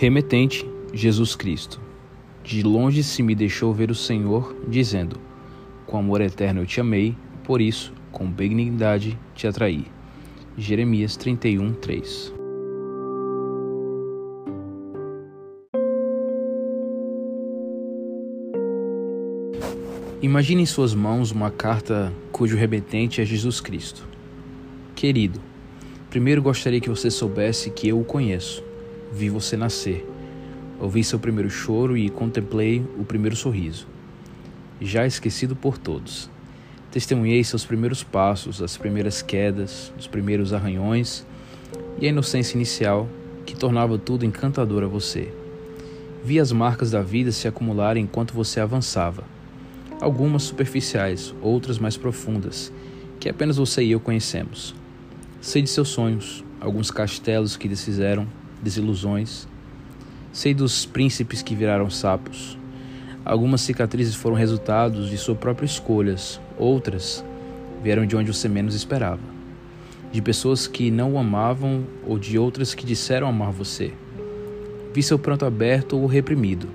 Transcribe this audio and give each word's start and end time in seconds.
Remetente, 0.00 0.64
Jesus 0.94 1.34
Cristo. 1.34 1.80
De 2.44 2.62
longe 2.62 3.02
se 3.02 3.20
me 3.20 3.34
deixou 3.34 3.74
ver 3.74 3.90
o 3.90 3.96
Senhor, 3.96 4.56
dizendo: 4.68 5.16
Com 5.86 5.98
amor 5.98 6.20
eterno 6.20 6.60
eu 6.60 6.66
te 6.66 6.80
amei, 6.80 7.16
por 7.42 7.60
isso, 7.60 7.92
com 8.12 8.30
benignidade 8.30 9.18
te 9.34 9.48
atraí. 9.48 9.86
Jeremias 10.56 11.16
31, 11.16 11.72
3 11.72 12.32
Imagine 20.22 20.62
em 20.62 20.66
suas 20.66 20.94
mãos 20.94 21.32
uma 21.32 21.50
carta 21.50 22.12
cujo 22.30 22.56
remetente 22.56 23.20
é 23.20 23.24
Jesus 23.24 23.60
Cristo. 23.60 24.06
Querido, 24.94 25.40
primeiro 26.08 26.40
gostaria 26.40 26.80
que 26.80 26.88
você 26.88 27.10
soubesse 27.10 27.72
que 27.72 27.88
eu 27.88 28.00
o 28.00 28.04
conheço. 28.04 28.67
Vi 29.12 29.28
você 29.28 29.56
nascer. 29.56 30.06
Ouvi 30.80 31.02
seu 31.02 31.18
primeiro 31.18 31.50
choro 31.50 31.96
e 31.96 32.08
contemplei 32.08 32.84
o 32.98 33.04
primeiro 33.04 33.34
sorriso. 33.34 33.86
Já 34.80 35.06
esquecido 35.06 35.56
por 35.56 35.76
todos. 35.76 36.30
Testemunhei 36.90 37.42
seus 37.44 37.64
primeiros 37.64 38.02
passos, 38.02 38.62
as 38.62 38.76
primeiras 38.76 39.20
quedas, 39.20 39.92
os 39.98 40.06
primeiros 40.06 40.52
arranhões 40.52 41.26
e 42.00 42.06
a 42.06 42.10
inocência 42.10 42.56
inicial 42.56 43.08
que 43.44 43.56
tornava 43.56 43.98
tudo 43.98 44.24
encantador 44.24 44.84
a 44.84 44.86
você. 44.86 45.32
Vi 46.24 46.38
as 46.38 46.52
marcas 46.52 46.90
da 46.90 47.02
vida 47.02 47.32
se 47.32 47.48
acumularem 47.48 48.04
enquanto 48.04 48.34
você 48.34 48.60
avançava 48.60 49.24
algumas 50.00 50.44
superficiais, 50.44 51.34
outras 51.42 51.78
mais 51.78 51.96
profundas, 51.96 52.72
que 53.18 53.28
apenas 53.28 53.56
você 53.56 53.82
e 53.82 53.90
eu 53.90 54.00
conhecemos. 54.00 54.74
Sei 55.40 55.62
de 55.62 55.70
seus 55.70 55.88
sonhos, 55.88 56.44
alguns 56.60 56.90
castelos 56.90 57.56
que 57.56 57.68
desfizeram, 57.68 58.26
desilusões. 58.62 59.46
Sei 60.32 60.54
dos 60.54 60.86
príncipes 60.86 61.42
que 61.42 61.54
viraram 61.54 61.90
sapos. 61.90 62.58
Algumas 63.24 63.60
cicatrizes 63.60 64.14
foram 64.14 64.36
resultados 64.36 65.10
de 65.10 65.18
suas 65.18 65.38
próprias 65.38 65.72
escolhas, 65.72 66.40
outras 66.56 67.24
vieram 67.82 68.06
de 68.06 68.16
onde 68.16 68.32
você 68.32 68.48
menos 68.48 68.74
esperava. 68.74 69.22
De 70.10 70.22
pessoas 70.22 70.66
que 70.66 70.90
não 70.90 71.14
o 71.14 71.18
amavam 71.18 71.84
ou 72.06 72.18
de 72.18 72.38
outras 72.38 72.74
que 72.74 72.86
disseram 72.86 73.28
amar 73.28 73.52
você. 73.52 73.92
Vi 74.94 75.02
seu 75.02 75.18
pranto 75.18 75.44
aberto 75.44 75.98
ou 75.98 76.06
reprimido 76.06 76.68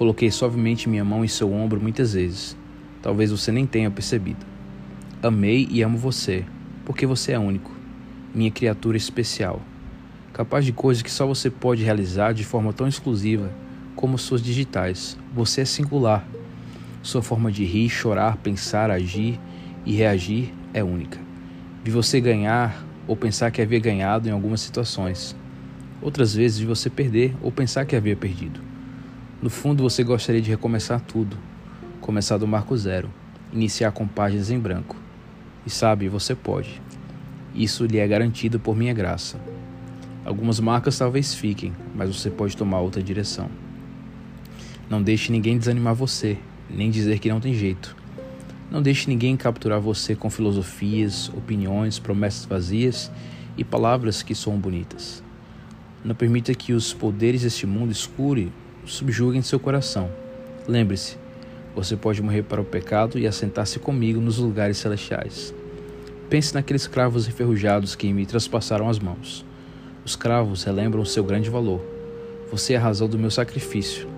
Coloquei 0.00 0.30
suavemente 0.30 0.88
minha 0.88 1.04
mão 1.04 1.22
em 1.22 1.28
seu 1.28 1.52
ombro 1.52 1.78
muitas 1.78 2.14
vezes. 2.14 2.56
Talvez 3.02 3.30
você 3.30 3.52
nem 3.52 3.66
tenha 3.66 3.90
percebido. 3.90 4.46
Amei 5.22 5.68
e 5.70 5.82
amo 5.82 5.98
você, 5.98 6.42
porque 6.86 7.04
você 7.04 7.32
é 7.32 7.38
único, 7.38 7.70
minha 8.34 8.50
criatura 8.50 8.96
especial, 8.96 9.60
capaz 10.32 10.64
de 10.64 10.72
coisas 10.72 11.02
que 11.02 11.10
só 11.10 11.26
você 11.26 11.50
pode 11.50 11.82
realizar 11.82 12.32
de 12.32 12.44
forma 12.44 12.72
tão 12.72 12.86
exclusiva 12.86 13.50
como 13.96 14.18
suas 14.18 14.42
digitais. 14.42 15.18
Você 15.34 15.62
é 15.62 15.64
singular. 15.64 16.26
Sua 17.02 17.22
forma 17.22 17.50
de 17.50 17.64
rir, 17.64 17.88
chorar, 17.88 18.36
pensar, 18.36 18.90
agir 18.90 19.38
e 19.84 19.94
reagir 19.94 20.52
é 20.72 20.82
única. 20.82 21.18
Vi 21.82 21.90
você 21.90 22.20
ganhar 22.20 22.84
ou 23.06 23.16
pensar 23.16 23.50
que 23.50 23.60
havia 23.60 23.80
ganhado 23.80 24.28
em 24.28 24.32
algumas 24.32 24.60
situações. 24.60 25.34
Outras 26.02 26.34
vezes 26.34 26.58
vi 26.58 26.66
você 26.66 26.88
perder 26.88 27.34
ou 27.42 27.50
pensar 27.50 27.84
que 27.84 27.96
havia 27.96 28.16
perdido. 28.16 28.60
No 29.42 29.50
fundo, 29.50 29.82
você 29.82 30.04
gostaria 30.04 30.40
de 30.40 30.50
recomeçar 30.50 31.00
tudo, 31.00 31.36
começar 32.00 32.36
do 32.36 32.46
marco 32.46 32.76
zero, 32.76 33.10
iniciar 33.52 33.90
com 33.92 34.06
páginas 34.06 34.50
em 34.50 34.58
branco. 34.58 34.96
E 35.66 35.70
sabe, 35.70 36.08
você 36.08 36.34
pode. 36.34 36.80
Isso 37.54 37.84
lhe 37.84 37.98
é 37.98 38.06
garantido 38.06 38.60
por 38.60 38.76
minha 38.76 38.94
graça. 38.94 39.38
Algumas 40.24 40.60
marcas 40.60 40.98
talvez 40.98 41.34
fiquem, 41.34 41.72
mas 41.94 42.14
você 42.14 42.30
pode 42.30 42.56
tomar 42.56 42.80
outra 42.80 43.02
direção. 43.02 43.48
Não 44.88 45.02
deixe 45.02 45.32
ninguém 45.32 45.56
desanimar 45.56 45.94
você, 45.94 46.36
nem 46.68 46.90
dizer 46.90 47.18
que 47.18 47.28
não 47.28 47.40
tem 47.40 47.54
jeito. 47.54 47.96
Não 48.70 48.82
deixe 48.82 49.08
ninguém 49.08 49.36
capturar 49.36 49.80
você 49.80 50.14
com 50.14 50.28
filosofias, 50.28 51.28
opiniões, 51.30 51.98
promessas 51.98 52.44
vazias 52.44 53.10
e 53.56 53.64
palavras 53.64 54.22
que 54.22 54.34
soam 54.34 54.58
bonitas. 54.58 55.22
Não 56.04 56.14
permita 56.14 56.54
que 56.54 56.72
os 56.72 56.92
poderes 56.92 57.42
deste 57.42 57.66
mundo 57.66 57.90
escure 57.90 58.52
subjuguem 58.84 59.42
seu 59.42 59.58
coração. 59.58 60.10
Lembre-se, 60.66 61.16
você 61.74 61.96
pode 61.96 62.22
morrer 62.22 62.42
para 62.42 62.60
o 62.60 62.64
pecado 62.64 63.18
e 63.18 63.26
assentar-se 63.26 63.78
comigo 63.78 64.20
nos 64.20 64.38
lugares 64.38 64.78
celestiais. 64.78 65.54
Pense 66.28 66.54
naqueles 66.54 66.86
cravos 66.86 67.28
enferrujados 67.28 67.94
que 67.94 68.12
me 68.12 68.26
traspassaram 68.26 68.88
as 68.88 68.98
mãos. 68.98 69.44
Os 70.10 70.16
cravos 70.16 70.64
relembram 70.64 71.02
o 71.02 71.06
seu 71.06 71.22
grande 71.22 71.48
valor. 71.48 71.80
Você 72.50 72.72
é 72.72 72.76
a 72.76 72.80
razão 72.80 73.08
do 73.08 73.16
meu 73.16 73.30
sacrifício. 73.30 74.08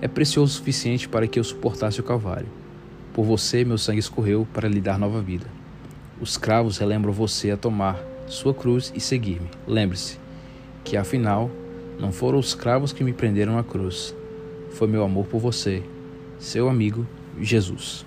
É 0.00 0.06
precioso 0.06 0.52
o 0.52 0.56
suficiente 0.56 1.08
para 1.08 1.26
que 1.26 1.36
eu 1.36 1.42
suportasse 1.42 1.98
o 1.98 2.04
Calvário. 2.04 2.46
Por 3.12 3.24
você, 3.24 3.64
meu 3.64 3.76
sangue 3.76 3.98
escorreu 3.98 4.46
para 4.54 4.68
lhe 4.68 4.80
dar 4.80 5.00
nova 5.00 5.20
vida. 5.20 5.48
Os 6.20 6.36
cravos 6.36 6.78
relembram 6.78 7.12
você 7.12 7.50
a 7.50 7.56
tomar 7.56 8.00
sua 8.28 8.54
cruz 8.54 8.92
e 8.94 9.00
seguir-me. 9.00 9.48
Lembre-se 9.66 10.16
que, 10.84 10.96
afinal, 10.96 11.50
não 11.98 12.12
foram 12.12 12.38
os 12.38 12.54
cravos 12.54 12.92
que 12.92 13.02
me 13.02 13.12
prenderam 13.12 13.58
à 13.58 13.64
cruz. 13.64 14.14
Foi 14.70 14.86
meu 14.86 15.02
amor 15.02 15.26
por 15.26 15.40
você, 15.40 15.82
seu 16.38 16.68
amigo 16.68 17.04
Jesus. 17.40 18.06